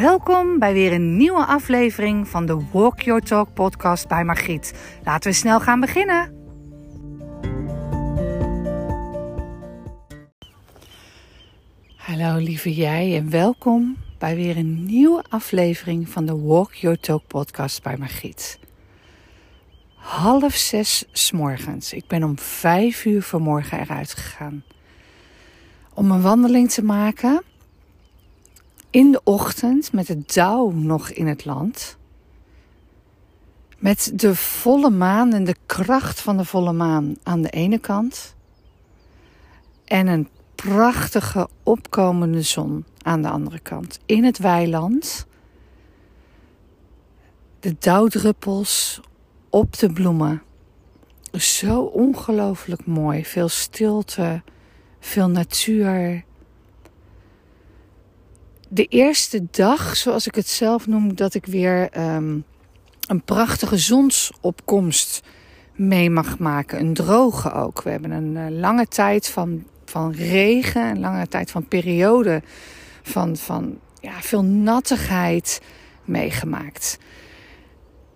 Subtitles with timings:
[0.00, 4.74] Welkom bij weer een nieuwe aflevering van de Walk Your Talk podcast bij Margriet.
[5.04, 6.32] Laten we snel gaan beginnen.
[11.96, 17.26] Hallo lieve jij en welkom bij weer een nieuwe aflevering van de Walk Your Talk
[17.26, 18.58] podcast bij Margriet.
[19.94, 21.92] Half zes s morgens.
[21.92, 24.64] Ik ben om vijf uur vanmorgen eruit gegaan.
[25.94, 27.42] Om een wandeling te maken
[28.90, 31.96] in de ochtend met het dauw nog in het land.
[33.78, 38.34] Met de volle maan en de kracht van de volle maan aan de ene kant.
[39.84, 43.98] En een prachtige opkomende zon aan de andere kant.
[44.06, 45.26] In het weiland.
[47.60, 49.00] De dauwdruppels
[49.50, 50.42] op de bloemen.
[51.32, 53.24] Zo ongelooflijk mooi.
[53.24, 54.42] Veel stilte,
[55.00, 56.24] veel natuur
[58.68, 62.44] de eerste dag, zoals ik het zelf noem, dat ik weer um,
[63.06, 65.22] een prachtige zonsopkomst
[65.74, 66.80] mee mag maken.
[66.80, 67.82] Een droge ook.
[67.82, 72.42] We hebben een uh, lange tijd van, van regen, een lange tijd van periode
[73.02, 75.60] van, van ja, veel nattigheid
[76.04, 76.98] meegemaakt.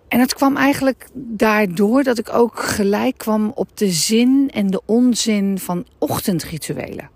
[0.07, 4.81] En het kwam eigenlijk daardoor dat ik ook gelijk kwam op de zin en de
[4.85, 7.09] onzin van ochtendrituelen.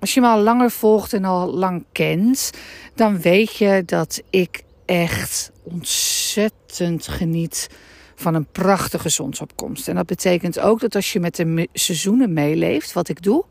[0.00, 2.50] Als je me al langer volgt en al lang kent,
[2.94, 7.68] dan weet je dat ik echt ontzettend geniet
[8.14, 9.88] van een prachtige zonsopkomst.
[9.88, 13.44] En dat betekent ook dat als je met de seizoenen meeleeft, wat ik doe,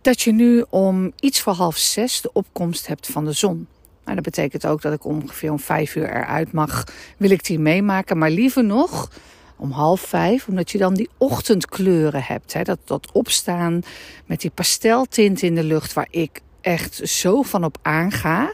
[0.00, 3.66] dat je nu om iets voor half zes de opkomst hebt van de zon.
[4.04, 6.84] Nou, dat betekent ook dat ik ongeveer om vijf uur eruit mag,
[7.16, 8.18] wil ik die meemaken.
[8.18, 9.10] Maar liever nog,
[9.56, 12.52] om half vijf, omdat je dan die ochtendkleuren hebt.
[12.52, 12.62] Hè?
[12.62, 13.82] Dat, dat opstaan
[14.26, 18.52] met die pasteltint in de lucht, waar ik echt zo van op aanga.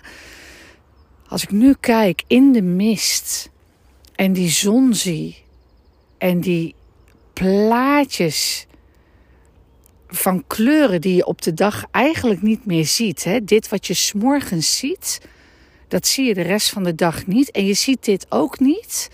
[1.28, 3.50] Als ik nu kijk in de mist
[4.14, 5.44] en die zon zie
[6.18, 6.74] en die
[7.32, 8.66] plaatjes
[10.08, 13.24] van kleuren die je op de dag eigenlijk niet meer ziet.
[13.24, 13.44] Hè?
[13.44, 15.20] Dit wat je s'morgens ziet,
[15.88, 17.50] dat zie je de rest van de dag niet.
[17.50, 19.10] En je ziet dit ook niet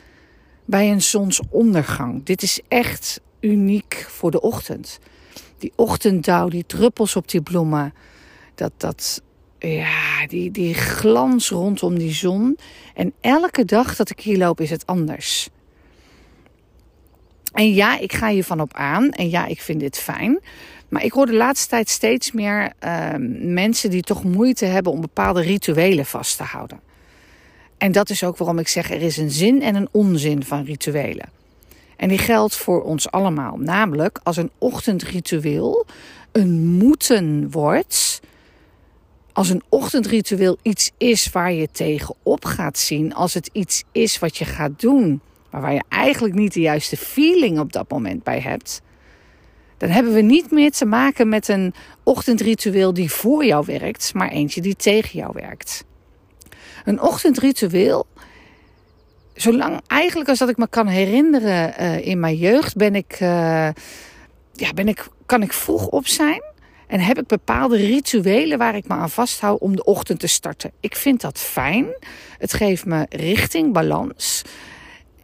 [0.69, 2.25] bij een zonsondergang.
[2.25, 4.99] Dit is echt uniek voor de ochtend.
[5.59, 7.95] Die ochtenddauw, die druppels op die bloemen.
[8.55, 9.23] Dat, dat,
[9.59, 12.59] ja, die, die glans rondom die zon.
[12.95, 15.49] En elke dag dat ik hier loop is het anders.
[17.53, 19.11] En ja, ik ga hiervan op aan.
[19.11, 20.41] En ja, ik vind dit fijn.
[20.89, 25.01] Maar ik hoor de laatste tijd steeds meer uh, mensen die toch moeite hebben om
[25.01, 26.81] bepaalde rituelen vast te houden.
[27.79, 30.65] En dat is ook waarom ik zeg er is een zin en een onzin van
[30.65, 31.29] rituelen.
[31.97, 33.57] En die geldt voor ons allemaal.
[33.57, 35.87] Namelijk als een ochtendritueel
[36.33, 38.21] een moeten wordt.
[39.33, 43.15] Als een ochtendritueel iets is waar je tegenop gaat zien.
[43.15, 45.21] Als het iets is wat je gaat doen.
[45.51, 48.81] Maar waar je eigenlijk niet de juiste feeling op dat moment bij hebt.
[49.77, 54.15] Dan hebben we niet meer te maken met een ochtendritueel die voor jou werkt.
[54.15, 55.85] Maar eentje die tegen jou werkt.
[56.89, 58.07] Een ochtendritueel.
[59.35, 63.69] Zolang eigenlijk als dat ik me kan herinneren uh, in mijn jeugd, ben ik, uh,
[64.53, 66.43] ja, ben ik, kan ik vroeg op zijn.
[66.87, 70.73] En heb ik bepaalde rituelen waar ik me aan vasthoud om de ochtend te starten.
[70.81, 71.87] Ik vind dat fijn.
[72.39, 74.43] Het geeft me richting, balans.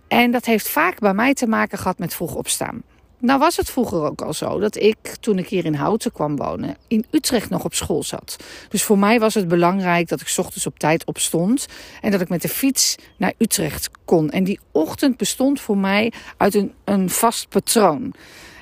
[0.09, 2.83] En dat heeft vaak bij mij te maken gehad met vroeg opstaan.
[3.25, 6.37] Nou was het vroeger ook al zo dat ik, toen ik hier in Houten kwam
[6.37, 8.37] wonen, in Utrecht nog op school zat.
[8.69, 11.67] Dus voor mij was het belangrijk dat ik ochtends op tijd opstond
[12.01, 14.31] en dat ik met de fiets naar Utrecht kon.
[14.31, 18.15] En die ochtend bestond voor mij uit een, een vast patroon.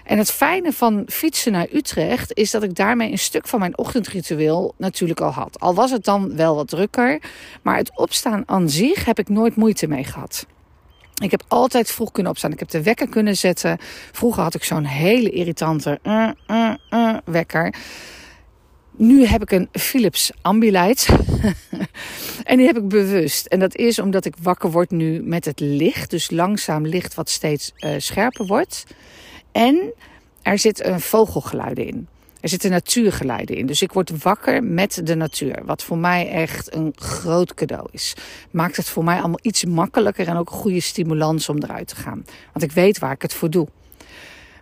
[0.04, 3.78] En het fijne van fietsen naar Utrecht is dat ik daarmee een stuk van mijn
[3.78, 5.60] ochtendritueel natuurlijk al had.
[5.60, 7.22] Al was het dan wel wat drukker,
[7.62, 10.46] maar het opstaan aan zich heb ik nooit moeite mee gehad.
[11.14, 12.52] Ik heb altijd vroeg kunnen opstaan.
[12.52, 13.78] Ik heb de wekker kunnen zetten.
[14.12, 17.74] Vroeger had ik zo'n hele irritante uh, uh, uh, wekker.
[18.96, 21.08] Nu heb ik een Philips Ambilight.
[22.44, 23.46] en die heb ik bewust.
[23.46, 26.10] En dat is omdat ik wakker word nu met het licht.
[26.10, 28.84] Dus langzaam licht wat steeds scherper wordt.
[29.52, 29.92] En
[30.42, 32.08] er zit een vogelgeluiden in.
[32.42, 33.66] Er zitten natuurgeluiden in.
[33.66, 35.62] Dus ik word wakker met de natuur.
[35.64, 38.14] Wat voor mij echt een groot cadeau is.
[38.50, 41.96] Maakt het voor mij allemaal iets makkelijker en ook een goede stimulans om eruit te
[41.96, 42.24] gaan.
[42.52, 43.68] Want ik weet waar ik het voor doe.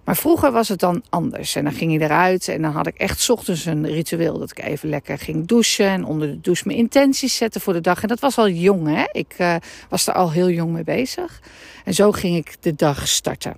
[0.05, 1.55] Maar vroeger was het dan anders.
[1.55, 4.39] En dan ging je eruit en dan had ik echt ochtends een ritueel.
[4.39, 7.81] Dat ik even lekker ging douchen en onder de douche mijn intenties zetten voor de
[7.81, 8.03] dag.
[8.03, 9.05] En dat was al jong hè.
[9.13, 9.55] Ik uh,
[9.89, 11.41] was er al heel jong mee bezig.
[11.85, 13.57] En zo ging ik de dag starten.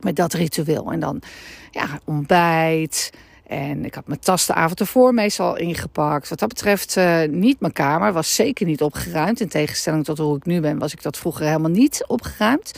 [0.00, 0.92] Met dat ritueel.
[0.92, 1.22] En dan
[1.70, 3.10] ja, ontbijt
[3.50, 6.28] En ik had mijn tas de avond ervoor meestal ingepakt.
[6.28, 8.12] Wat dat betreft uh, niet mijn kamer.
[8.12, 9.40] Was zeker niet opgeruimd.
[9.40, 12.72] In tegenstelling tot hoe ik nu ben, was ik dat vroeger helemaal niet opgeruimd.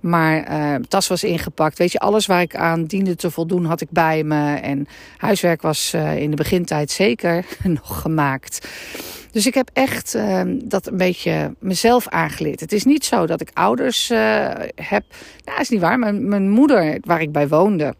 [0.00, 1.78] Maar uh, tas was ingepakt.
[1.78, 4.54] Weet je, alles waar ik aan diende te voldoen had ik bij me.
[4.54, 4.86] En
[5.16, 8.68] huiswerk was uh, in de begintijd zeker nog gemaakt.
[9.30, 12.60] Dus ik heb echt uh, dat een beetje mezelf aangeleerd.
[12.60, 14.08] Het is niet zo dat ik ouders
[14.74, 15.04] heb.
[15.44, 15.98] Nou, is niet waar.
[15.98, 17.94] Mijn moeder, waar ik bij woonde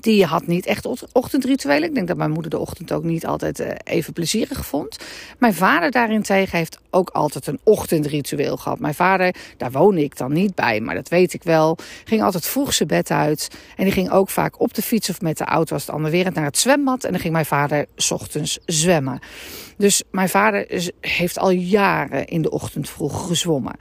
[0.00, 1.88] die had niet echt ochtendrituelen.
[1.88, 4.96] Ik denk dat mijn moeder de ochtend ook niet altijd eh, even plezierig vond.
[5.38, 8.78] Mijn vader daarentegen heeft ook altijd een ochtendritueel gehad.
[8.78, 11.78] Mijn vader, daar woon ik dan niet bij, maar dat weet ik wel.
[12.04, 13.48] Ging altijd vroeg zijn bed uit.
[13.76, 16.10] En die ging ook vaak op de fiets of met de auto als het ander
[16.10, 17.04] weer naar het zwembad.
[17.04, 19.18] En dan ging mijn vader ochtends zwemmen.
[19.76, 23.74] Dus mijn vader heeft al jaren in de ochtend vroeg gezwommen.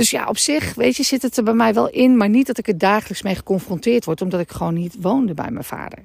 [0.00, 2.16] Dus ja, op zich, weet je, zit het er bij mij wel in.
[2.16, 5.50] Maar niet dat ik er dagelijks mee geconfronteerd word, omdat ik gewoon niet woonde bij
[5.50, 5.98] mijn vader.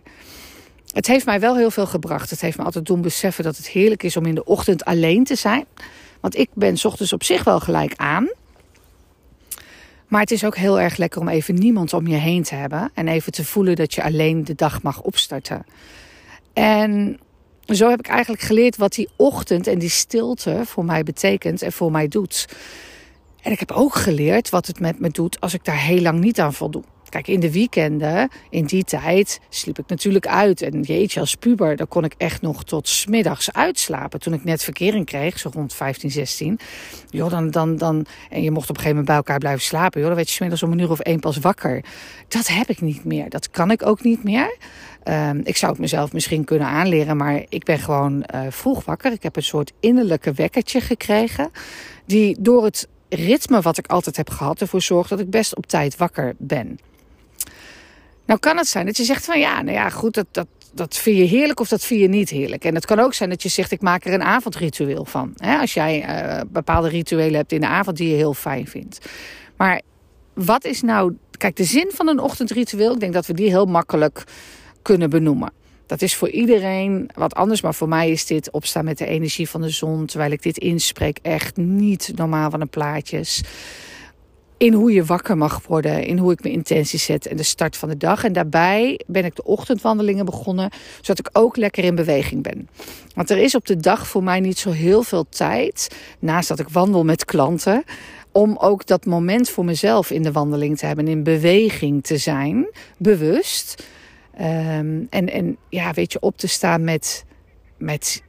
[0.91, 2.29] Het heeft mij wel heel veel gebracht.
[2.29, 5.23] Het heeft me altijd doen beseffen dat het heerlijk is om in de ochtend alleen
[5.23, 5.65] te zijn.
[6.19, 8.29] Want ik ben ochtends op zich wel gelijk aan.
[10.07, 12.91] Maar het is ook heel erg lekker om even niemand om je heen te hebben.
[12.93, 15.65] En even te voelen dat je alleen de dag mag opstarten.
[16.53, 17.19] En
[17.65, 21.71] zo heb ik eigenlijk geleerd wat die ochtend en die stilte voor mij betekent en
[21.71, 22.47] voor mij doet.
[23.45, 26.19] En ik heb ook geleerd wat het met me doet als ik daar heel lang
[26.19, 26.83] niet aan voldoe.
[27.09, 30.61] Kijk, in de weekenden, in die tijd, sliep ik natuurlijk uit.
[30.61, 34.19] En jeetje, als puber, dan kon ik echt nog tot smiddags uitslapen.
[34.19, 36.59] Toen ik net verkering kreeg, zo rond 15, 16.
[37.09, 39.99] Joh, dan, dan, dan, en je mocht op een gegeven moment bij elkaar blijven slapen.
[39.99, 41.83] Joh, dan werd je smiddags om een uur of één pas wakker.
[42.27, 43.29] Dat heb ik niet meer.
[43.29, 44.57] Dat kan ik ook niet meer.
[45.03, 49.11] Um, ik zou het mezelf misschien kunnen aanleren, maar ik ben gewoon uh, vroeg wakker.
[49.11, 51.51] Ik heb een soort innerlijke wekkertje gekregen.
[52.05, 55.65] Die door het ritme wat ik altijd heb gehad ervoor zorgt dat ik best op
[55.65, 56.79] tijd wakker ben.
[58.25, 60.97] Nou kan het zijn dat je zegt van ja, nou ja, goed, dat, dat, dat
[60.97, 62.65] vind je heerlijk of dat vind je niet heerlijk.
[62.65, 65.33] En het kan ook zijn dat je zegt ik maak er een avondritueel van.
[65.59, 69.05] Als jij uh, bepaalde rituelen hebt in de avond die je heel fijn vindt.
[69.57, 69.81] Maar
[70.33, 73.65] wat is nou, kijk, de zin van een ochtendritueel, ik denk dat we die heel
[73.65, 74.23] makkelijk
[74.81, 75.51] kunnen benoemen.
[75.85, 79.49] Dat is voor iedereen wat anders, maar voor mij is dit opstaan met de energie
[79.49, 80.05] van de zon.
[80.05, 83.43] Terwijl ik dit inspreek, echt niet normaal van de plaatjes.
[84.57, 87.77] In hoe je wakker mag worden, in hoe ik mijn intentie zet en de start
[87.77, 88.23] van de dag.
[88.23, 90.69] En daarbij ben ik de ochtendwandelingen begonnen,
[91.01, 92.69] zodat ik ook lekker in beweging ben.
[93.13, 96.59] Want er is op de dag voor mij niet zo heel veel tijd, naast dat
[96.59, 97.83] ik wandel met klanten,
[98.31, 102.67] om ook dat moment voor mezelf in de wandeling te hebben, in beweging te zijn,
[102.97, 103.83] bewust.
[104.41, 107.25] Um, en, en ja, weet je, op te staan met,
[107.77, 108.23] met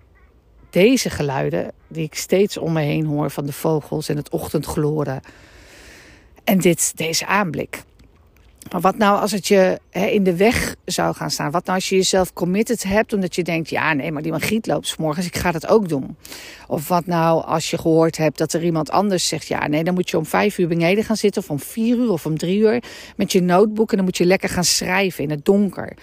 [0.71, 5.21] deze geluiden die ik steeds om me heen hoor van de vogels en het ochtendgloren.
[6.45, 7.83] En dit, deze aanblik.
[8.73, 11.51] Maar wat nou als het je in de weg zou gaan staan?
[11.51, 13.71] Wat nou als je jezelf committed hebt omdat je denkt...
[13.71, 16.17] ja, nee, maar die magiet loopt morgens, ik ga dat ook doen.
[16.67, 19.47] Of wat nou als je gehoord hebt dat er iemand anders zegt...
[19.47, 21.43] ja, nee, dan moet je om vijf uur beneden gaan zitten...
[21.43, 22.83] of om vier uur of om drie uur
[23.17, 23.91] met je notebook...
[23.91, 25.97] en dan moet je lekker gaan schrijven in het donker.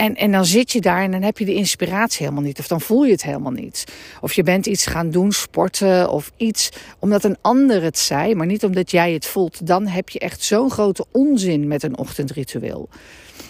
[0.00, 2.58] En, en dan zit je daar en dan heb je de inspiratie helemaal niet.
[2.58, 3.84] Of dan voel je het helemaal niet.
[4.20, 8.46] Of je bent iets gaan doen, sporten of iets omdat een ander het zei, maar
[8.46, 9.66] niet omdat jij het voelt.
[9.66, 12.88] Dan heb je echt zo'n grote onzin met een ochtendritueel.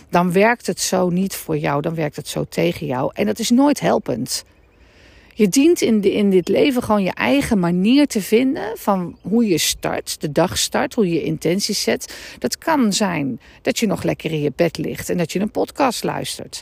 [0.08, 3.10] Dan werkt het zo niet voor jou, dan werkt het zo tegen jou.
[3.14, 4.44] En dat is nooit helpend.
[5.40, 9.58] Je dient in, in dit leven gewoon je eigen manier te vinden van hoe je
[9.58, 12.14] start, de dag start, hoe je intenties zet.
[12.38, 15.50] Dat kan zijn dat je nog lekker in je bed ligt en dat je een
[15.50, 16.60] podcast luistert.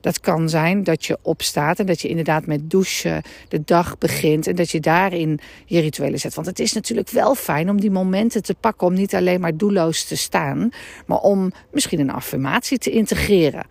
[0.00, 4.46] Dat kan zijn dat je opstaat en dat je inderdaad met douchen de dag begint
[4.46, 6.34] en dat je daarin je rituelen zet.
[6.34, 9.56] Want het is natuurlijk wel fijn om die momenten te pakken, om niet alleen maar
[9.56, 10.70] doelloos te staan,
[11.06, 13.66] maar om misschien een affirmatie te integreren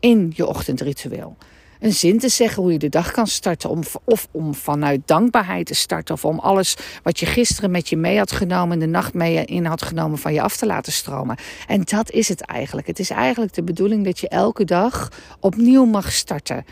[0.00, 1.36] in je ochtendritueel
[1.84, 3.70] een zin te zeggen hoe je de dag kan starten.
[3.70, 6.14] Om, of om vanuit dankbaarheid te starten.
[6.14, 9.64] Of om alles wat je gisteren met je mee had genomen, de nacht mee in
[9.64, 11.36] had genomen, van je af te laten stromen.
[11.66, 12.86] En dat is het eigenlijk.
[12.86, 15.08] Het is eigenlijk de bedoeling dat je elke dag
[15.40, 16.64] opnieuw mag starten.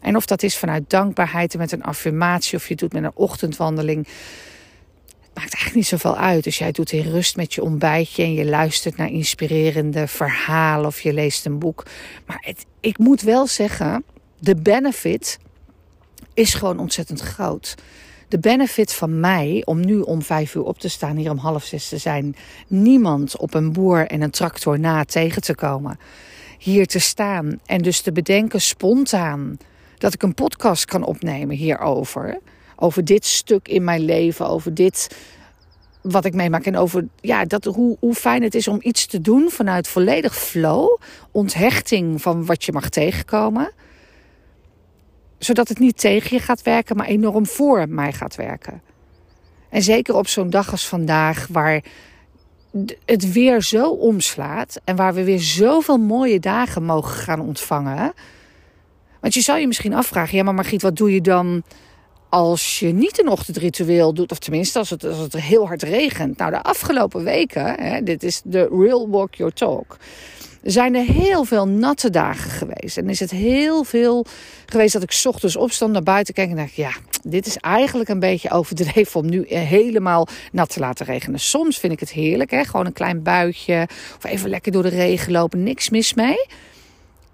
[0.00, 3.10] En of dat is vanuit dankbaarheid en met een affirmatie, of je doet met een
[3.14, 4.08] ochtendwandeling
[5.34, 6.44] maakt eigenlijk niet zoveel uit.
[6.44, 11.00] Dus jij doet in rust met je ontbijtje en je luistert naar inspirerende verhalen of
[11.00, 11.86] je leest een boek.
[12.26, 14.04] Maar ik moet wel zeggen,
[14.38, 15.38] de benefit
[16.34, 17.74] is gewoon ontzettend groot.
[18.28, 21.64] De benefit van mij om nu om vijf uur op te staan, hier om half
[21.64, 25.98] zes te zijn, niemand op een boer en een tractor na tegen te komen.
[26.58, 29.58] Hier te staan en dus te bedenken spontaan
[29.98, 32.38] dat ik een podcast kan opnemen hierover.
[32.76, 35.16] Over dit stuk in mijn leven, over dit
[36.02, 39.20] wat ik meemaak en over ja, dat, hoe, hoe fijn het is om iets te
[39.20, 40.98] doen vanuit volledig flow,
[41.30, 43.72] onthechting van wat je mag tegenkomen,
[45.38, 48.82] zodat het niet tegen je gaat werken, maar enorm voor mij gaat werken.
[49.70, 51.82] En zeker op zo'n dag als vandaag, waar
[53.04, 58.12] het weer zo omslaat en waar we weer zoveel mooie dagen mogen gaan ontvangen.
[59.20, 61.62] Want je zou je misschien afvragen, ja maar Margriet, wat doe je dan
[62.28, 66.36] als je niet een ochtendritueel doet, of tenminste als het, als het heel hard regent.
[66.36, 69.96] Nou, de afgelopen weken, hè, dit is de real walk your talk,
[70.62, 72.96] zijn er heel veel natte dagen geweest.
[72.96, 74.26] En is het heel veel
[74.66, 76.90] geweest dat ik ochtends opstond, naar buiten keek en dacht, ja,
[77.22, 81.40] dit is eigenlijk een beetje overdreven om nu helemaal nat te laten regenen.
[81.40, 84.88] Soms vind ik het heerlijk, hè, gewoon een klein buitje of even lekker door de
[84.88, 86.46] regen lopen, niks mis mee.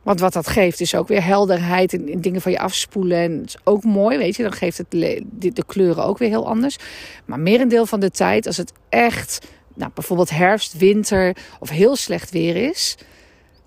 [0.04, 3.19] Want wat dat geeft is ook weer helderheid en, dingen van je afspoelen.
[3.19, 4.43] En het is ook mooi, weet je.
[4.43, 6.76] Dan geeft het de kleuren ook weer heel anders.
[7.25, 12.31] Maar merendeel van de tijd, als het echt, nou, bijvoorbeeld herfst, winter of heel slecht
[12.31, 12.97] weer is,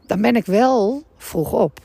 [0.08, 1.80] dan ben ik wel vroeg op.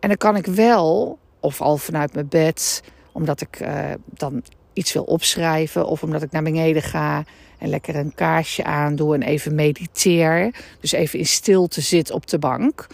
[0.00, 4.92] En dan kan ik wel, of al vanuit mijn bed, omdat ik uh, dan iets
[4.92, 7.24] wil opschrijven, of omdat ik naar beneden ga
[7.58, 10.54] en lekker een kaarsje aandoe en even mediteer.
[10.80, 12.86] Dus even in stilte zit op de bank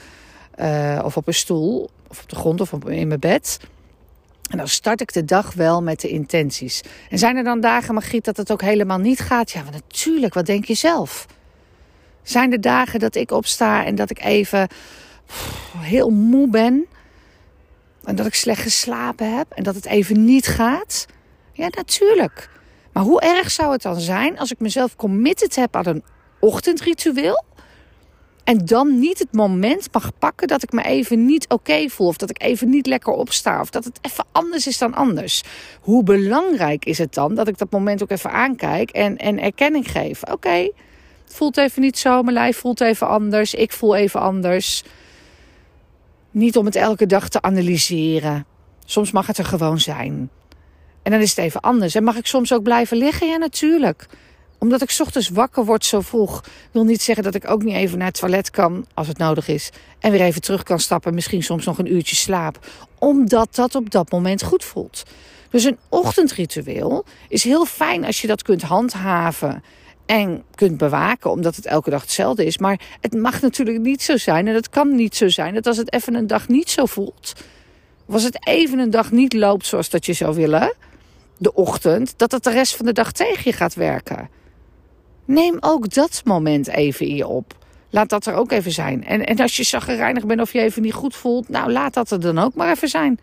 [0.60, 3.58] uh, of op een stoel, of op de grond of in mijn bed.
[4.50, 6.82] En dan start ik de dag wel met de intenties.
[7.10, 9.50] En zijn er dan dagen, Margriet, dat het ook helemaal niet gaat?
[9.50, 11.26] Ja, natuurlijk, wat denk je zelf?
[12.22, 14.68] Zijn er dagen dat ik opsta en dat ik even
[15.76, 16.86] heel moe ben?
[18.04, 21.06] En dat ik slecht geslapen heb en dat het even niet gaat?
[21.52, 22.48] Ja, natuurlijk.
[22.92, 26.02] Maar hoe erg zou het dan zijn als ik mezelf committed heb aan een
[26.40, 27.44] ochtendritueel?
[28.44, 32.06] En dan niet het moment mag pakken dat ik me even niet oké voel.
[32.06, 33.60] Of dat ik even niet lekker opsta.
[33.60, 35.42] Of dat het even anders is dan anders.
[35.80, 39.90] Hoe belangrijk is het dan dat ik dat moment ook even aankijk en, en erkenning
[39.90, 40.22] geef?
[40.22, 40.70] Oké,
[41.30, 42.22] het voelt even niet zo.
[42.22, 43.54] Mijn lijf voelt even anders.
[43.54, 44.82] Ik voel even anders.
[46.30, 48.46] Niet om het elke dag te analyseren.
[48.84, 50.30] Soms mag het er gewoon zijn.
[51.02, 51.94] En dan is het even anders.
[51.94, 53.26] En mag ik soms ook blijven liggen?
[53.26, 54.06] Ja, natuurlijk
[54.58, 57.98] omdat ik ochtends wakker word zo vroeg, wil niet zeggen dat ik ook niet even
[57.98, 59.70] naar het toilet kan als het nodig is.
[59.98, 62.66] En weer even terug kan stappen, misschien soms nog een uurtje slaap.
[62.98, 65.02] Omdat dat op dat moment goed voelt.
[65.50, 69.62] Dus een ochtendritueel is heel fijn als je dat kunt handhaven
[70.10, 72.58] en kunt bewaken, omdat het elke dag hetzelfde is.
[72.58, 75.76] Maar het mag natuurlijk niet zo zijn en het kan niet zo zijn dat als
[75.76, 77.32] het even een dag niet zo voelt,
[78.06, 80.74] of als het even een dag niet loopt zoals dat je zou willen,
[81.38, 84.28] de ochtend, dat het de rest van de dag tegen je gaat werken.
[85.24, 87.56] Neem ook dat moment even in je op.
[87.90, 89.04] Laat dat er ook even zijn.
[89.04, 92.10] En, en als je zaggerijnig bent of je even niet goed voelt, nou laat dat
[92.10, 93.20] er dan ook maar even zijn.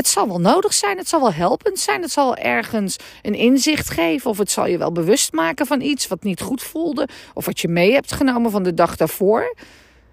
[0.00, 3.90] Het zal wel nodig zijn, het zal wel helpend zijn, het zal ergens een inzicht
[3.90, 7.46] geven of het zal je wel bewust maken van iets wat niet goed voelde of
[7.46, 9.56] wat je mee hebt genomen van de dag daarvoor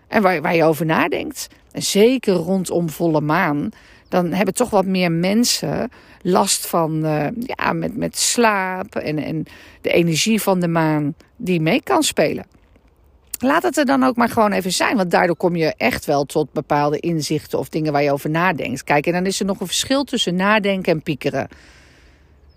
[0.08, 1.48] en waar, waar je over nadenkt.
[1.72, 3.70] En zeker rondom volle maan,
[4.10, 5.89] dan hebben toch wat meer mensen
[6.22, 9.46] last van uh, ja, met, met slaap en, en
[9.82, 12.46] de energie van de maan die mee kan spelen.
[13.39, 16.25] Laat het er dan ook maar gewoon even zijn, want daardoor kom je echt wel
[16.25, 18.84] tot bepaalde inzichten of dingen waar je over nadenkt.
[18.84, 21.48] Kijk, en dan is er nog een verschil tussen nadenken en piekeren.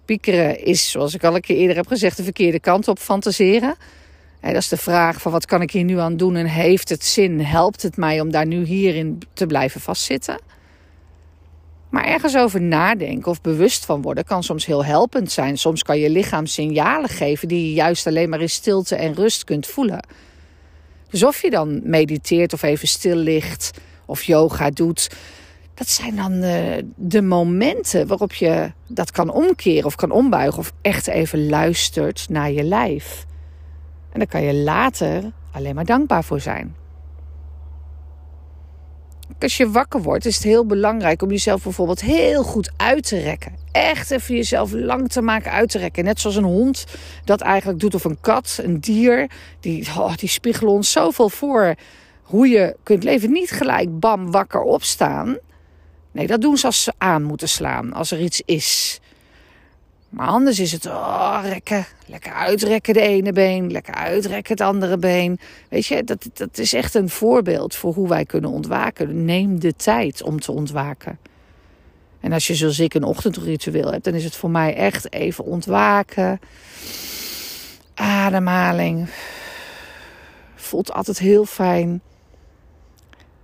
[0.05, 3.75] Piekeren is, zoals ik al een keer eerder heb gezegd, de verkeerde kant op fantaseren.
[4.41, 7.05] dat is de vraag van wat kan ik hier nu aan doen en heeft het
[7.05, 7.41] zin?
[7.41, 10.41] Helpt het mij om daar nu hierin te blijven vastzitten?
[11.91, 15.59] Maar ergens over nadenken of bewust van worden kan soms heel helpend zijn.
[15.59, 19.45] Soms kan je lichaam signalen geven die je juist alleen maar in stilte en rust
[19.45, 20.01] kunt voelen.
[21.11, 23.71] Dus of je dan mediteert of even stil ligt
[24.07, 25.11] of yoga doet,
[25.75, 30.73] dat zijn dan de, de momenten waarop je dat kan omkeren of kan ombuigen of
[30.83, 33.27] echt even luistert naar je lijf.
[34.13, 36.75] En daar kan je later alleen maar dankbaar voor zijn
[39.39, 43.19] als je wakker wordt, is het heel belangrijk om jezelf bijvoorbeeld heel goed uit te
[43.19, 43.55] rekken.
[43.73, 46.05] Echt even jezelf lang te maken uit te rekken.
[46.05, 46.85] Net zoals een hond
[47.25, 49.31] dat eigenlijk doet of een kat, een dier.
[49.61, 51.75] Die, oh, die spiegelen ons zoveel voor
[52.23, 53.33] hoe je kunt leven.
[53.33, 55.39] Niet gelijk bam wakker opstaan.
[56.13, 57.93] Nee, dat doen ze als ze aan moeten slaan.
[57.93, 59.01] Als er iets is.
[60.11, 61.87] Maar anders is het, oh, rekken.
[62.07, 65.39] Lekker uitrekken de ene been, lekker uitrekken het andere been.
[65.69, 69.25] Weet je, dat, dat is echt een voorbeeld voor hoe wij kunnen ontwaken.
[69.25, 71.19] Neem de tijd om te ontwaken.
[72.21, 75.45] En als je zoals ik een ochtendritueel hebt, dan is het voor mij echt even
[75.45, 76.41] ontwaken.
[77.95, 79.09] Ademhaling.
[80.55, 82.01] Voelt altijd heel fijn.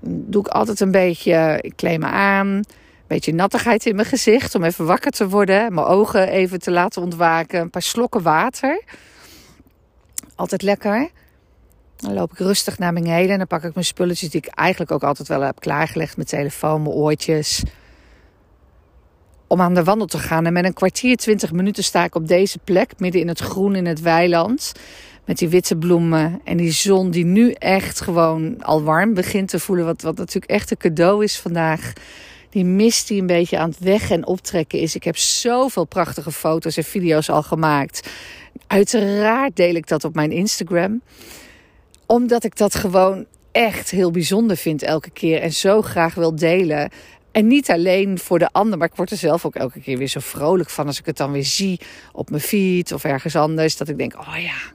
[0.01, 2.63] Doe ik altijd een beetje, ik kleed me aan
[3.07, 5.75] beetje nattigheid in mijn gezicht om even wakker te worden.
[5.75, 7.61] Mijn ogen even te laten ontwaken.
[7.61, 8.83] Een paar slokken water.
[10.35, 11.11] Altijd lekker.
[11.97, 14.91] Dan loop ik rustig naar beneden en dan pak ik mijn spulletjes die ik eigenlijk
[14.91, 16.17] ook altijd wel heb klaargelegd.
[16.17, 17.63] Mijn telefoon, mijn oortjes.
[19.47, 20.47] Om aan de wandel te gaan.
[20.47, 23.75] En met een kwartier, twintig minuten sta ik op deze plek, midden in het groen
[23.75, 24.73] in het weiland.
[25.25, 29.59] Met die witte bloemen en die zon die nu echt gewoon al warm begint te
[29.59, 29.85] voelen.
[29.85, 31.93] Wat, wat natuurlijk echt een cadeau is vandaag.
[32.57, 34.95] Die mist die een beetje aan het weg en optrekken is.
[34.95, 38.09] Ik heb zoveel prachtige foto's en video's al gemaakt.
[38.67, 41.03] Uiteraard deel ik dat op mijn Instagram.
[42.07, 45.41] Omdat ik dat gewoon echt heel bijzonder vind elke keer.
[45.41, 46.91] En zo graag wil delen.
[47.33, 50.09] En niet alleen voor de ander, maar ik word er zelf ook elke keer weer
[50.09, 51.81] zo vrolijk van als ik het dan weer zie
[52.13, 53.77] op mijn feed of ergens anders.
[53.77, 54.75] Dat ik denk, oh ja,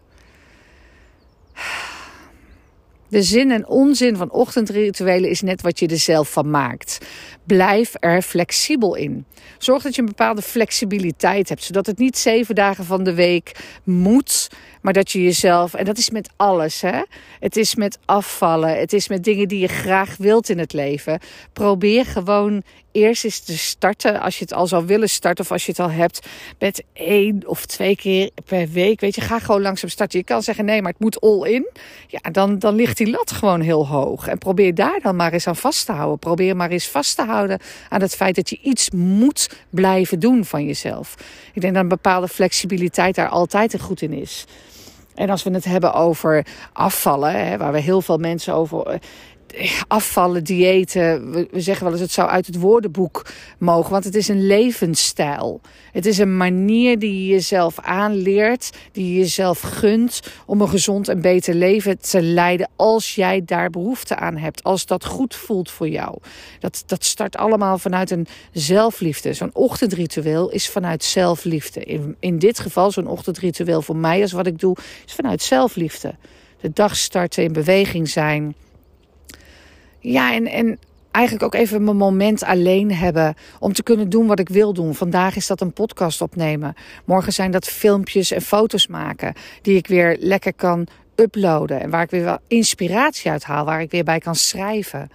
[3.12, 6.98] de zin en onzin van ochtendrituelen is net wat je er zelf van maakt.
[7.46, 9.25] Blijf er flexibel in.
[9.58, 13.60] Zorg dat je een bepaalde flexibiliteit hebt, zodat het niet zeven dagen van de week
[13.84, 14.50] moet,
[14.82, 17.02] maar dat je jezelf, en dat is met alles, hè?
[17.40, 21.20] Het is met afvallen, het is met dingen die je graag wilt in het leven.
[21.54, 25.66] Probeer gewoon eerst eens te starten, als je het al zou willen starten of als
[25.66, 26.28] je het al hebt,
[26.60, 29.00] met één of twee keer per week.
[29.00, 30.20] Weet je, ga gewoon langzaam starten.
[30.20, 31.70] Je kan zeggen nee, maar het moet all in.
[32.08, 34.28] Ja, dan, dan ligt die lat gewoon heel hoog.
[34.28, 36.20] En probeer daar dan maar eens aan vast te houden.
[36.20, 37.60] Probeer maar eens vast te houden
[37.90, 41.16] aan het feit dat je iets moet blijven doen van jezelf.
[41.54, 44.46] Ik denk dat een bepaalde flexibiliteit daar altijd goed in is.
[45.15, 49.00] En als we het hebben over afvallen, hè, waar we heel veel mensen over
[49.88, 51.31] afvallen, diëten.
[51.31, 53.25] We, zeggen wel eens het zou uit het woordenboek
[53.58, 55.62] mogen, want het is een levensstijl.
[55.91, 61.08] Het is een manier die je jezelf aanleert, die je jezelf gunt om een gezond
[61.08, 65.72] en beter leven te leiden als jij daar behoefte aan hebt, als dat goed voelt
[65.72, 66.17] voor jou.
[66.60, 69.34] Dat, dat start allemaal vanuit een zelfliefde.
[69.34, 71.84] Zo'n ochtendritueel is vanuit zelfliefde.
[71.84, 76.15] In, in dit geval, zo'n ochtendritueel voor mij, als wat ik doe, is vanuit zelfliefde.
[76.62, 78.55] De dag starten, in beweging zijn
[80.01, 80.79] ja, en, en
[81.12, 84.96] eigenlijk ook even mijn moment alleen hebben om te kunnen doen wat ik wil doen.
[84.96, 86.73] Vandaag is dat een podcast opnemen.
[87.06, 92.04] Morgen zijn dat filmpjes en foto's maken die ik weer lekker kan uploaden en waar
[92.04, 95.10] ik weer wel inspiratie uit haal, waar ik weer bij kan schrijven.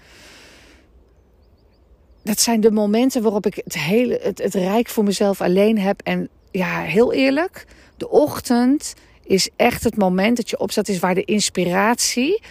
[2.22, 6.00] Dat zijn de momenten waarop ik het hele het, het rijk voor mezelf alleen heb
[6.02, 11.14] en ja, heel eerlijk, de ochtend is echt het moment dat je opstaat is waar
[11.14, 12.42] de inspiratie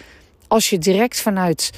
[0.48, 1.70] als je direct vanuit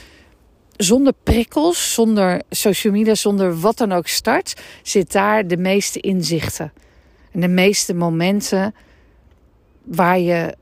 [0.79, 6.73] zonder prikkels, zonder social media, zonder wat dan ook start, zit daar de meeste inzichten.
[7.33, 8.75] En de meeste momenten
[9.85, 10.57] waar je,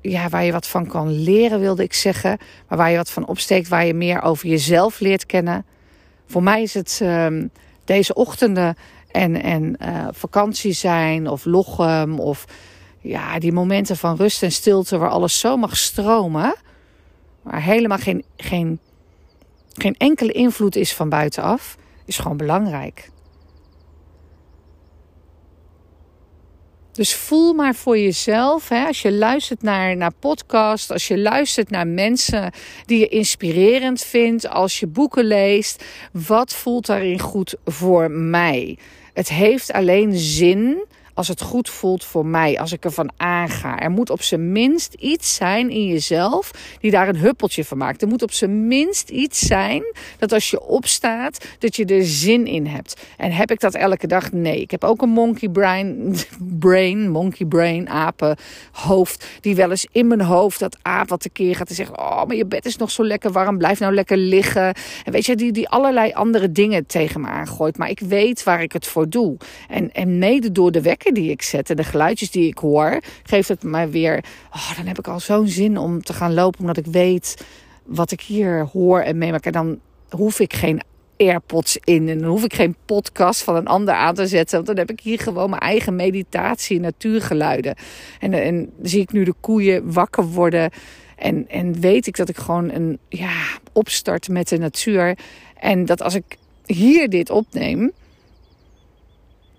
[0.00, 2.38] ja, waar je wat van kan leren, wilde ik zeggen.
[2.68, 5.66] Maar waar je wat van opsteekt, waar je meer over jezelf leert kennen.
[6.26, 7.50] Voor mij is het um,
[7.84, 8.76] deze ochtenden
[9.10, 12.44] en, en uh, vakantie zijn of loggen of
[13.00, 16.54] ja, die momenten van rust en stilte waar alles zo mag stromen.
[17.44, 18.78] Maar helemaal geen, geen,
[19.72, 23.12] geen enkele invloed is van buitenaf, is gewoon belangrijk.
[26.94, 31.70] Dus voel maar voor jezelf, hè, als je luistert naar, naar podcast, als je luistert
[31.70, 32.52] naar mensen
[32.86, 38.78] die je inspirerend vindt, als je boeken leest, wat voelt daarin goed voor mij?
[39.12, 43.78] Het heeft alleen zin als het goed voelt voor mij, als ik ervan aanga.
[43.78, 46.50] Er moet op zijn minst iets zijn in jezelf
[46.80, 48.02] die daar een huppeltje van maakt.
[48.02, 49.82] Er moet op zijn minst iets zijn
[50.18, 53.00] dat als je opstaat, dat je er zin in hebt.
[53.16, 54.32] En heb ik dat elke dag?
[54.32, 54.60] Nee.
[54.60, 56.16] Ik heb ook een monkey brain,
[56.68, 58.36] brain monkey brain, apen,
[58.72, 62.24] hoofd, die wel eens in mijn hoofd dat aap wat tekeer gaat en zegt, oh,
[62.24, 64.74] maar je bed is nog zo lekker warm, blijf nou lekker liggen.
[65.04, 67.78] En weet je, die, die allerlei andere dingen tegen me aangooit.
[67.78, 69.36] Maar ik weet waar ik het voor doe.
[69.68, 73.00] En, en mede door de wekker die ik zet en de geluidjes die ik hoor,
[73.22, 74.24] geeft het mij weer.
[74.52, 77.44] Oh, dan heb ik al zo'n zin om te gaan lopen, omdat ik weet
[77.84, 79.46] wat ik hier hoor en meemaak.
[79.46, 79.78] En dan
[80.10, 80.82] hoef ik geen
[81.16, 84.54] AirPods in en dan hoef ik geen podcast van een ander aan te zetten.
[84.54, 87.74] Want dan heb ik hier gewoon mijn eigen meditatie, natuurgeluiden.
[88.20, 90.70] En, en zie ik nu de koeien wakker worden.
[91.16, 95.18] En, en weet ik dat ik gewoon een ja, opstart met de natuur.
[95.58, 96.36] En dat als ik
[96.66, 97.92] hier dit opneem,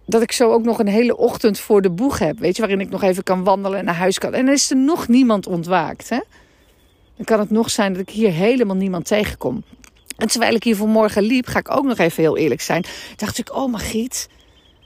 [0.06, 2.40] dat ik zo ook nog een hele ochtend voor de boeg heb.
[2.40, 4.34] Weet je, waarin ik nog even kan wandelen en naar huis kan.
[4.34, 6.10] En dan is er nog niemand ontwaakt.
[6.10, 6.20] Hè?
[7.16, 9.64] Dan kan het nog zijn dat ik hier helemaal niemand tegenkom.
[10.18, 12.86] En terwijl ik hier vanmorgen liep, ga ik ook nog even heel eerlijk zijn.
[13.16, 14.30] Dacht ik, oh Margriet,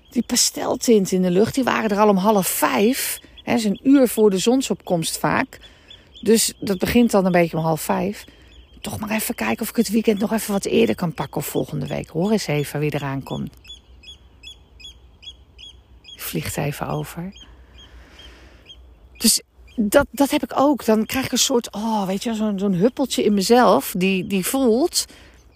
[0.10, 3.20] die pasteltint in de lucht, die waren er al om half vijf.
[3.44, 5.60] Dat is een uur voor de zonsopkomst vaak.
[6.22, 8.26] Dus dat begint dan een beetje om half vijf.
[8.82, 11.46] toch maar even kijken of ik het weekend nog even wat eerder kan pakken of
[11.46, 12.10] volgende week.
[12.10, 13.50] Hoor eens even wie eraan komt.
[16.22, 17.48] Vliegt even over.
[19.18, 19.42] Dus
[19.76, 20.86] dat, dat heb ik ook.
[20.86, 25.06] Dan krijg ik een soort, oh, weet je, zo'n huppeltje in mezelf die, die voelt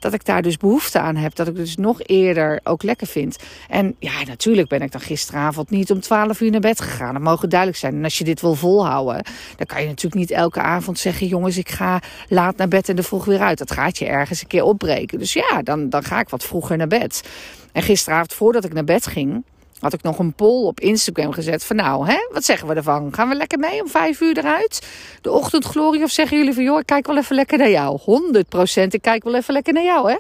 [0.04, 1.36] dat ik daar dus behoefte aan heb.
[1.36, 3.38] Dat ik dus nog eerder ook lekker vind.
[3.70, 7.14] En ja, natuurlijk ben ik dan gisteravond niet om 12 uur naar bed gegaan.
[7.14, 7.94] Dat mogen duidelijk zijn.
[7.94, 9.24] En als je dit wil volhouden,
[9.58, 12.98] dan kan je natuurlijk niet elke avond zeggen: jongens, ik ga laat naar bed en
[12.98, 13.58] er vroeg weer uit.
[13.58, 15.20] Dat gaat je ergens een keer opbreken.
[15.20, 17.24] Dus ja, dan, dan ga ik wat vroeger naar bed.
[17.72, 19.44] En gisteravond, voordat ik naar bed ging,
[19.84, 23.14] had ik nog een poll op Instagram gezet van nou, hè, wat zeggen we ervan?
[23.14, 24.88] Gaan we lekker mee om vijf uur eruit?
[25.22, 28.00] De ochtendglorie of zeggen jullie van joh, ik kijk wel even lekker naar jou?
[28.04, 30.18] 100 procent, ik kijk wel even lekker naar jou, hè?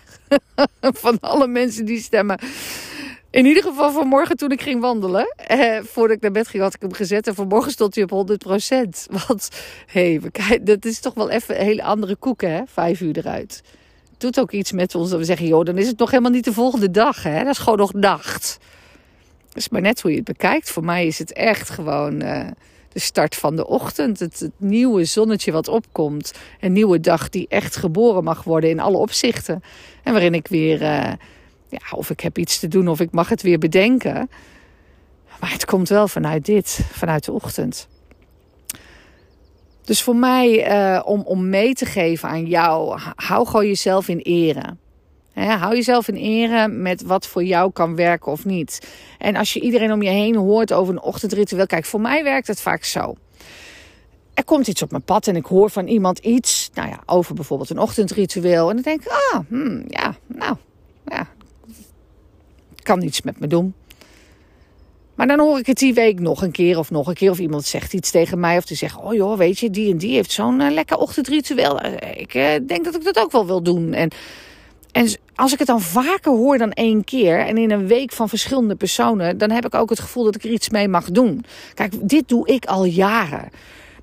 [1.06, 2.40] van alle mensen die stemmen.
[3.30, 6.74] In ieder geval vanmorgen toen ik ging wandelen, eh, voordat ik naar bed ging had
[6.74, 9.08] ik hem gezet en vanmorgen stond hij op 100 procent.
[9.28, 9.50] Want
[9.86, 13.62] hé, hey, dat is toch wel even een hele andere koeken hè, vijf uur eruit.
[14.18, 16.46] doet ook iets met ons dat we zeggen, joh, dan is het nog helemaal niet
[16.46, 18.60] de volgende dag hè, dat is gewoon nog nacht
[19.58, 20.70] is maar net hoe je het bekijkt.
[20.70, 22.48] Voor mij is het echt gewoon uh,
[22.90, 24.20] de start van de ochtend.
[24.20, 26.34] Het, nieuwe zonnetje wat opkomt.
[26.60, 29.64] Een nieuwe dag die echt geboren mag worden in alle opzichten.
[30.04, 31.12] En waarin ik weer, uh,
[31.68, 34.30] ja, of ik heb iets te doen of ik mag het weer bedenken.
[35.40, 37.88] Maar het komt wel vanuit dit, vanuit de ochtend.
[39.84, 44.20] Dus voor mij, uh, om, om mee te geven aan jou, hou gewoon jezelf in
[44.20, 44.76] ere
[45.34, 48.88] hou jezelf in ere met wat voor jou kan werken of niet.
[49.18, 52.48] En als je iedereen om je heen hoort over een ochtendritueel, kijk, voor mij werkt
[52.48, 53.16] het vaak zo.
[54.34, 57.36] Er komt iets op mijn pad en ik hoor van iemand iets, nou ja, over
[57.36, 58.70] bijvoorbeeld een ochtendritueel.
[58.70, 60.56] En dan denk ik, ah, hmm, ja, nou,
[61.06, 61.28] ja,
[62.84, 63.74] kan iets met me doen.
[65.16, 67.30] Maar dan hoor ik het die week nog een keer of nog een keer.
[67.30, 68.58] Of iemand zegt iets tegen mij.
[68.58, 71.86] Of die zegt, oh joh, weet je, die en die heeft zo'n uh, lekker ochtendritueel.
[71.86, 73.94] Uh, ik uh, denk dat ik dat ook wel wil doen.
[73.94, 74.12] En
[74.94, 78.30] en als ik het dan vaker hoor dan één keer en in een week van
[78.30, 81.46] verschillende personen, dan heb ik ook het gevoel dat ik er iets mee mag doen.
[81.74, 83.50] Kijk, dit doe ik al jaren.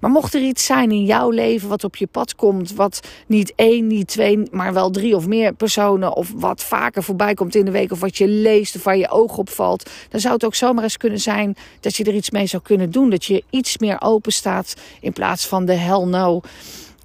[0.00, 3.52] Maar mocht er iets zijn in jouw leven wat op je pad komt, wat niet
[3.56, 7.64] één, niet twee, maar wel drie of meer personen, of wat vaker voorbij komt in
[7.64, 10.44] de week, of wat je leest of waar je oog op valt, dan zou het
[10.44, 13.10] ook zomaar eens kunnen zijn dat je er iets mee zou kunnen doen.
[13.10, 16.40] Dat je iets meer open staat in plaats van de hell no.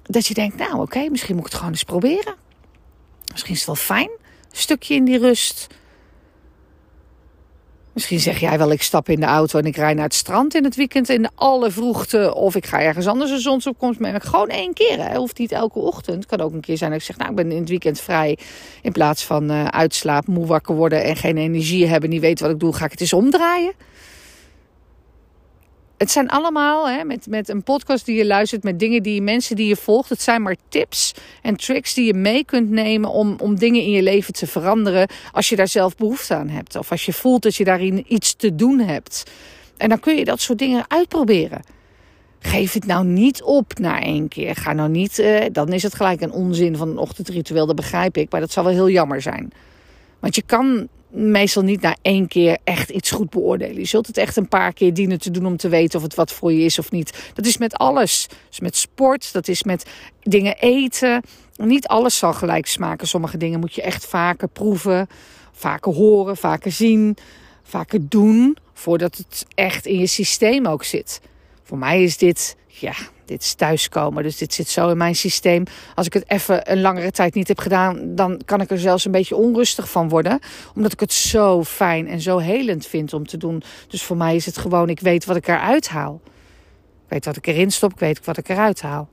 [0.02, 2.45] Dat je denkt, nou oké, misschien moet ik het gewoon eens proberen.
[3.36, 4.10] Misschien is het wel fijn,
[4.50, 5.66] een stukje in die rust.
[7.92, 10.54] Misschien zeg jij wel, ik stap in de auto en ik rij naar het strand
[10.54, 12.34] in het weekend in de alle vroegte.
[12.34, 14.20] Of ik ga ergens anders een zonsopkomst mee.
[14.20, 15.16] Gewoon één keer, hè.
[15.16, 16.16] hoeft niet elke ochtend.
[16.16, 18.00] Het kan ook een keer zijn dat ik zeg, nou ik ben in het weekend
[18.00, 18.38] vrij.
[18.82, 22.10] In plaats van uh, uitslaap, moe wakker worden en geen energie hebben.
[22.10, 23.72] Niet weten wat ik doe, ga ik het eens omdraaien
[25.96, 29.56] het zijn allemaal hè, met, met een podcast die je luistert, met dingen die mensen
[29.56, 30.08] die je volgt.
[30.08, 33.90] Het zijn maar tips en tricks die je mee kunt nemen om, om dingen in
[33.90, 35.08] je leven te veranderen.
[35.32, 36.76] Als je daar zelf behoefte aan hebt.
[36.76, 39.30] Of als je voelt dat je daarin iets te doen hebt.
[39.76, 41.62] En dan kun je dat soort dingen uitproberen.
[42.38, 44.56] Geef het nou niet op na één keer.
[44.56, 48.16] Ga nou niet, eh, dan is het gelijk een onzin van een ochtendritueel, dat begrijp
[48.16, 48.30] ik.
[48.30, 49.52] Maar dat zal wel heel jammer zijn.
[50.20, 53.78] Want je kan meestal niet na één keer echt iets goed beoordelen.
[53.78, 56.14] Je zult het echt een paar keer dienen te doen om te weten of het
[56.14, 57.30] wat voor je is of niet.
[57.34, 58.26] Dat is met alles.
[58.28, 59.86] Dat is met sport, dat is met
[60.22, 61.22] dingen eten.
[61.56, 63.06] Niet alles zal gelijk smaken.
[63.06, 65.08] Sommige dingen moet je echt vaker proeven,
[65.52, 67.16] vaker horen, vaker zien,
[67.62, 68.56] vaker doen.
[68.72, 71.20] Voordat het echt in je systeem ook zit.
[71.62, 72.94] Voor mij is dit, ja,
[73.26, 74.22] dit is thuiskomen.
[74.22, 75.64] Dus dit zit zo in mijn systeem.
[75.94, 79.04] Als ik het even een langere tijd niet heb gedaan, dan kan ik er zelfs
[79.04, 80.38] een beetje onrustig van worden.
[80.74, 83.62] Omdat ik het zo fijn en zo helend vind om te doen.
[83.88, 86.20] Dus voor mij is het gewoon, ik weet wat ik eruit haal.
[87.04, 89.08] Ik weet wat ik erin stop, ik weet wat ik eruit haal.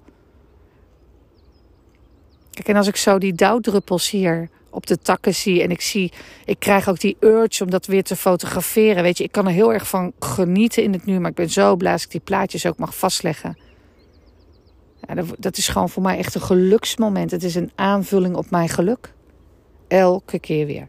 [2.52, 6.12] Kijk, en als ik zo die dauwdruppels hier op de takken zie en ik zie,
[6.46, 9.04] ik krijg ook die urge om dat weer te fotograferen.
[9.04, 11.50] Weet je, ik kan er heel erg van genieten in het nu, maar ik ben
[11.50, 13.58] zo blij als ik die plaatjes ook mag vastleggen.
[15.40, 17.32] Dat is gewoon voor mij echt een geluksmoment.
[17.32, 19.14] Het is een aanvulling op mijn geluk.
[19.88, 20.88] Elke keer weer.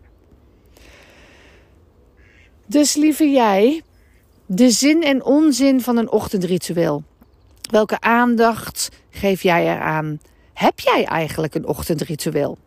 [2.67, 3.83] Dus lieve jij,
[4.47, 7.03] de zin en onzin van een ochtendritueel.
[7.71, 10.21] Welke aandacht geef jij eraan?
[10.53, 12.59] Heb jij eigenlijk een ochtendritueel?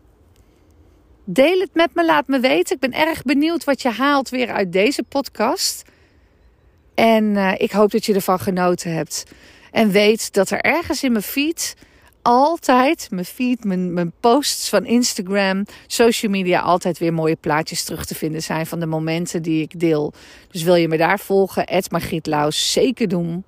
[1.24, 2.76] Deel het met me, laat me weten.
[2.76, 5.84] Ik ben erg benieuwd wat je haalt weer uit deze podcast.
[6.94, 9.24] En uh, ik hoop dat je ervan genoten hebt.
[9.72, 11.76] En weet dat er ergens in mijn feed
[12.22, 18.06] altijd, mijn feed, mijn, mijn posts van Instagram, social media, altijd weer mooie plaatjes terug
[18.06, 20.14] te vinden zijn van de momenten die ik deel.
[20.52, 23.44] Dus wil je me daar volgen, Margriet Laus, zeker doen.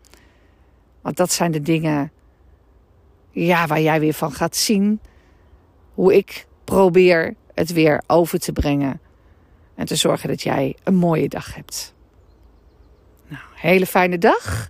[1.01, 2.11] Want dat zijn de dingen
[3.31, 4.99] ja, waar jij weer van gaat zien.
[5.93, 9.01] hoe ik probeer het weer over te brengen.
[9.75, 11.93] En te zorgen dat jij een mooie dag hebt.
[13.27, 14.69] Nou, hele fijne dag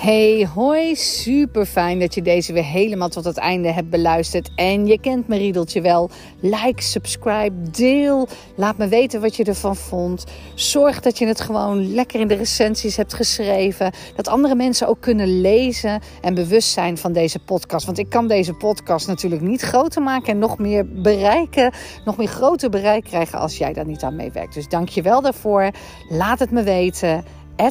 [0.00, 4.50] Hey, hoi, super fijn dat je deze weer helemaal tot het einde hebt beluisterd.
[4.54, 6.10] En je kent mijn riedeltje wel.
[6.40, 8.28] Like, subscribe, deel.
[8.56, 10.24] Laat me weten wat je ervan vond.
[10.54, 13.92] Zorg dat je het gewoon lekker in de recensies hebt geschreven.
[14.16, 17.86] Dat andere mensen ook kunnen lezen en bewust zijn van deze podcast.
[17.86, 21.72] Want ik kan deze podcast natuurlijk niet groter maken en nog meer bereiken.
[22.04, 24.54] Nog meer groter bereik krijgen als jij daar niet aan meewerkt.
[24.54, 25.70] Dus dank je wel daarvoor.
[26.08, 27.24] Laat het me weten.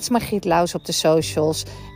[0.09, 1.65] Margriet Laus op de socials.